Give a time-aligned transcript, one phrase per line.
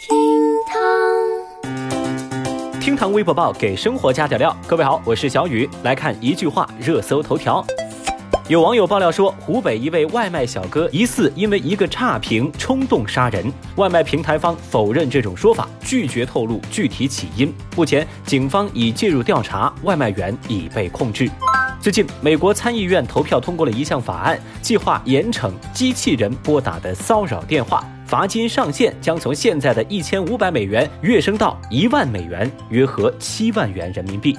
[0.00, 0.16] 厅
[0.64, 0.80] 堂，
[2.80, 4.56] 厅堂微博报给生活加点料。
[4.64, 7.66] 各位好，我是小雨，来看一句话热搜头条。
[8.46, 17.52] 有网友爆料说，湖北一位外卖小哥疑似因为一个差评冲动杀人，外卖平台方否认这种说法，拒绝透露具体起因。
[17.74, 21.28] 目前，警方已介入调查，外卖员已被控制。
[21.80, 34.34] 最近，美国参议院投票通过了一项法案，计划严惩机器人拨打的骚扰电话，罚金上限将从现在的一千五百美元跃升到一万美元，约合七万元人民币。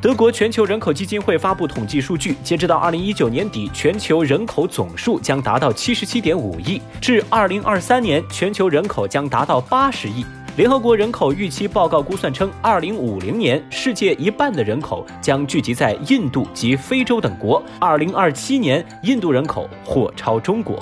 [0.00, 10.24] 德国全球人口基金会发布统计数据，截止到二零一九年底，全球人口总数将达到七十七点五亿，至二零二三年，全球人口将达到八十亿。
[10.54, 20.80] 联合国人口预期报告估算称，二零五零年，世界一半的人口将聚集在印度及非洲等国；二零二七年，印度人口或超中国。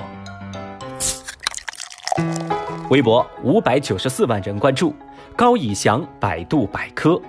[2.91, 4.93] 微博五百九十四万人关注，
[5.37, 7.21] 高以翔百度百科。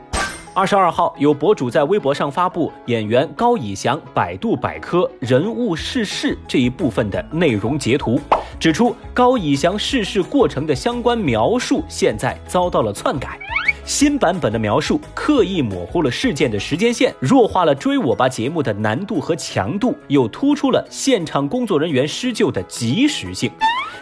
[0.55, 8.19] 二十二号，有博主在微博上发布演员高以翔百度百科人物逝世这一部分的内容截图，
[8.59, 13.39] 指出高以翔逝世过程的相关描述现在遭到了篡改，
[13.85, 23.51] 新版本的描述刻意模糊了事件的时间线，弱化了《追我吧》节目的难度和强度，又突出了现场工作人员施救的及时性。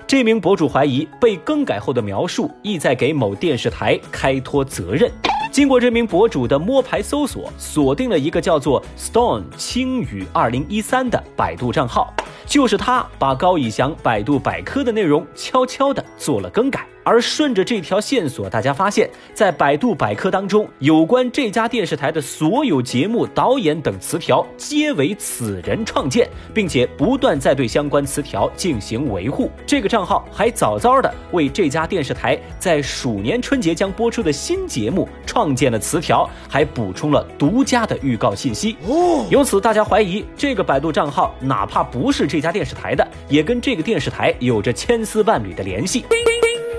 [0.05, 5.09] 这名博主怀疑被更改后的描述意在给某电视台开脱责任。
[5.51, 12.13] 经过这名博主的摸排搜索，锁定了一个叫做 Stone 青雨二零一三的百度账号，
[12.45, 16.85] 就是他把高以翔百度百科的内容悄悄的做了更改。
[17.03, 29.49] 而顺着这条线索，大家发现，在百度百科当中，有关这家电视台的所有节目、导演等词条，皆为此人创建，并且不断在对相关词条进行维护。
[29.65, 38.75] 这个账号还早早的为这家电视台在鼠年春节将播出的新节目创建了词条，还补充了独家的预告信息。
[38.87, 46.05] 哦，由此大家怀疑，这个百度账号哪怕不是这家电视台的，也跟这个电视台有着千丝万缕的联系。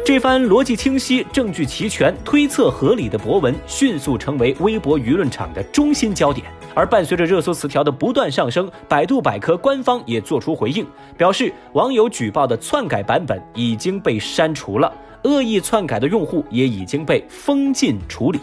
[0.04, 6.46] 这番逻辑清晰、证据齐全、推测合理的博文，迅速成为微博舆论场的中心焦点。
[6.74, 14.92] 而伴随着热搜词条的不断上升，百度百科官方也做出回应，表示网友举报的篡改版本已经被删除了，
[15.24, 18.40] 恶意篡改的用户也已经被封禁处理。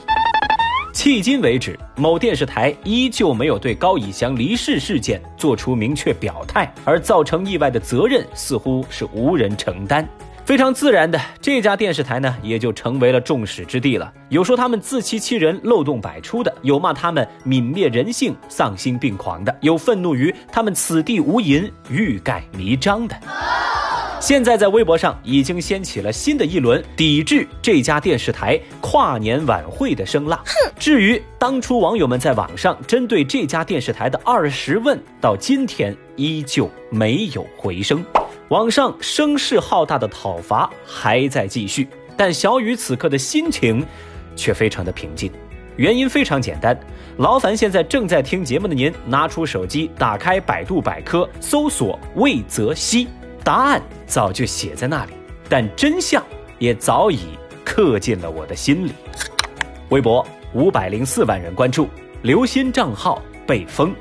[0.93, 10.07] 迄今为止，某电视台依旧没有对高以翔离世事件做出明确表态，而造成意外的责任似乎是无人承担。
[10.47, 14.09] 非常自然的，这家电视台呢也就成为了众矢之的了。
[14.29, 23.15] 有说他们自欺欺人、漏洞百出的，有骂他们泯灭人性、丧心病狂的，有愤怒于他们此地无银、欲盖弥彰的。
[24.21, 30.41] 现在在微博上已经掀起了新的一轮抵制这家电视台跨年晚会的声浪。
[30.79, 38.01] 至于当初网友们在网上针对这家电视台的二十问，到今天依旧没有回声。
[38.49, 43.85] 网上声势浩大的讨伐还在继续，但小雨此刻的心情
[44.37, 45.29] 却非常的平静。
[45.75, 46.77] 原因非常简单，
[47.17, 53.09] 劳烦现在正在听节目的您拿出手机，打开百度百科，搜索魏则西，
[53.43, 55.11] 答案早就写在那里，
[55.49, 56.23] 但真相
[56.57, 57.19] 也早已
[57.65, 58.93] 刻进了我的心里。
[59.89, 61.89] 微博五百零四万人关注，
[62.21, 63.93] 刘鑫账号被封，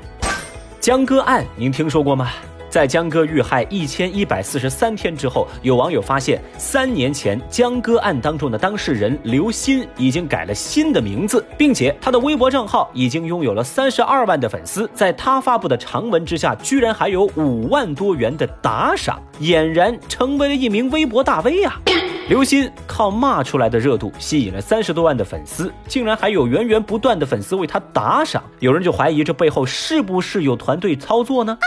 [0.79, 2.31] 江歌案您听说过吗？
[2.77, 14.87] 在江歌遇害一千一百四十三天之后，有网友发现，三年前江歌案当中的当事人刘鑫已经改了新的名字，并且他的微博账号已经拥有了三十二万的粉丝。
[14.93, 21.81] 在他发布的长文之下，居然还有五万多元的打赏，俨然成为了一名微博大 V 啊！
[22.29, 31.57] 刘鑫靠骂出来的热度吸引了三十多万的粉丝，竟然还有源源不断的粉丝为他打赏，有人就怀疑这背后是不是有团队操作呢？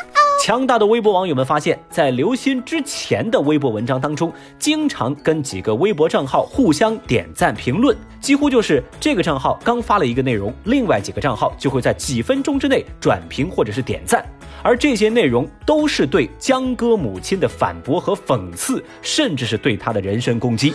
[0.42, 14.24] 强大的微博网友们发现，在刘鑫之前的微博文章当中，经常跟几个微博账号互相点赞评论，几乎就是这个账号刚发了一个内容，另外几个账号就会在几分钟之内转评或者是点赞，
[14.62, 20.72] 而这些内容都是对江歌母亲的反驳和讽刺，甚至是对他的人身攻击。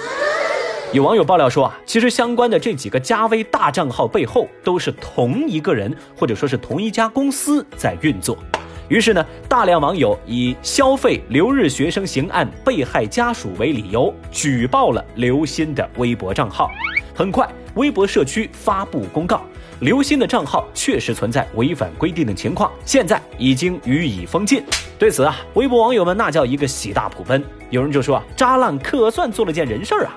[0.93, 8.37] 有网友爆料说啊，其实相关的这几个加微大账号背后都是同一个人，或者说是同一家公司在运作。
[8.87, 16.69] 于是呢，大量网友以消费留日学生刑案被害家属为理由，举报了刘鑫的微博账号。
[17.13, 19.41] 很快，微博社区发布公告，
[19.79, 24.63] 刘鑫的账号确实存在违反规定的情况，现在已经予以封禁。
[24.99, 27.43] 对此啊，微博网友们那叫一个喜大普奔。
[27.71, 30.15] 有人就说啊，渣浪可算做了件人事儿啊。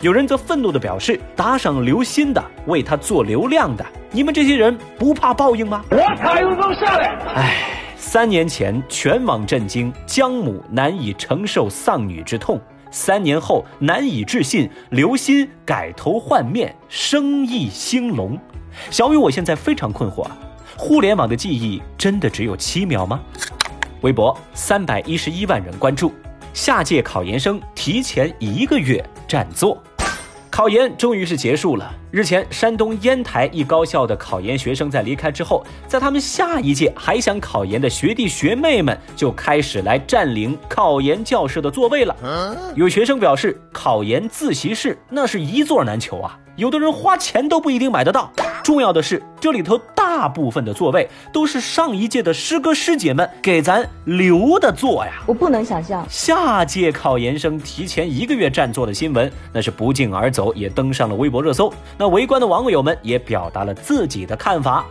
[0.00, 5.84] 有人则愤怒地表示，打赏刘鑫的，为他做流量的，你们这些人不怕报应吗？
[5.90, 7.08] 我才有能下来。
[7.34, 7.75] 唉，
[8.08, 12.58] 三年前全网震惊，姜母难以承受丧女之痛。
[12.92, 18.38] 三年后难以置信，刘鑫改头换面，生意兴隆。
[18.92, 20.24] 小雨，我现在非常困惑，
[20.76, 23.20] 互联网的记忆真的只有七秒吗？
[24.02, 26.12] 微博三百一十一万人关注，
[26.54, 29.82] 下届考研生提前一个月占座。
[30.56, 31.94] 考研终于是结束了。
[32.10, 42.16] 日前，山东烟台一高校的考研学生在离开之后，在他们下一届还想考研的学弟学妹们就开始来占领考研教室的座位了。
[42.74, 46.38] 有学生表示，考研自习室那是一座难求啊。
[46.56, 48.32] 有的人花钱都不一定买得到。
[48.64, 55.22] 重要的是，这里头大部分的座位都是上一届的师哥师姐们给咱留的座呀。
[55.26, 61.72] 我不能想象，下届考研生提前一个月占座的新闻，那是不胫而走，也登上了微博热搜。
[61.96, 64.84] 那围观的网友们也表达了自己的看法：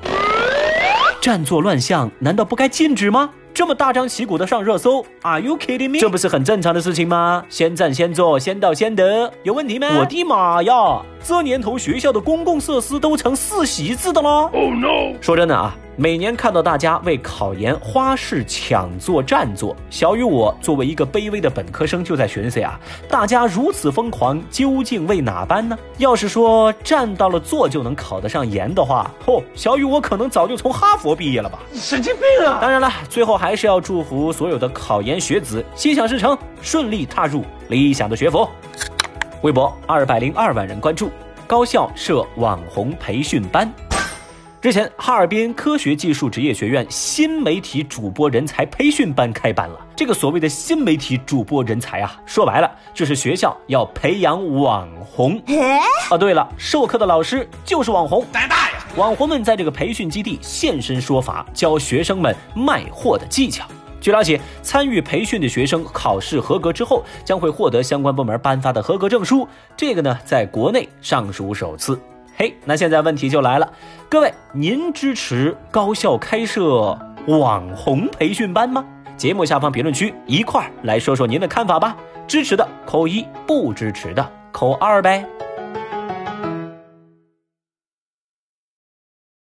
[1.19, 3.29] 占座乱象，难道不该禁止吗？
[3.55, 5.97] 这么大张旗鼓的上热搜，Are you kidding me？
[5.97, 7.41] 这不是很正常的事情吗？
[7.47, 9.87] 先占先做，先到先得，有问题吗？
[9.97, 11.01] 我的妈呀！
[11.23, 14.49] 这年头学校的公共设施都成四席制的了。
[14.51, 15.15] Oh no！
[15.21, 15.73] 说真的啊。
[15.97, 22.77] 每年看到大家为考研花式抢座占座，小雨我作为一个卑微的本科生就在寻思呀，
[23.07, 25.77] 大家如此疯狂，究竟为哪般呢？
[25.97, 31.59] 要是说占到了座就能考得上研的话，嚯，小雨我可能早就从哈佛毕业了吧？
[31.73, 32.57] 神经病啊！
[32.59, 38.45] 当然了，最后还是要祝福所有的考研学子心想事成，顺利踏入理想的学府。
[39.43, 41.09] 微博二百零二万人关注，
[41.47, 43.71] 高校设网红培训班。
[44.65, 49.79] 之前，哈尔滨科学技术职业学院新媒体主播人才培训班开班了。
[49.95, 55.39] 这个所谓的新媒体主播人才啊，说白了就是学校要培养网红。
[56.09, 58.25] 哦，对了，授课的老师就是网红。
[58.31, 58.77] 胆大呀！
[58.95, 63.67] 网红们在这个培训基地现身说法，教学生们卖货的技巧。
[64.01, 69.47] 据了解，参与培训的学生考试合格之后，将会获得相关部门颁发的合格证书。
[69.77, 72.01] 这个呢，在国内尚属首次。
[72.37, 73.73] 嘿，那现在问题就来了，
[74.09, 76.97] 各位，您支持高校开设
[77.27, 78.83] 网红培训班吗？
[79.15, 81.95] 节目下方评论区一块儿来说说您的看法吧。
[82.27, 85.25] 支持的扣一，不支持的扣二呗。